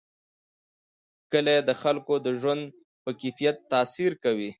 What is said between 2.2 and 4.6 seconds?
د ژوند په کیفیت تاثیر کوي.